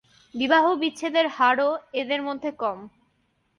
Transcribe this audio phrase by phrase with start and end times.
[0.35, 1.69] বিবাহ বিচ্ছেদের হারও
[1.93, 2.79] এদের মধ্যে কম।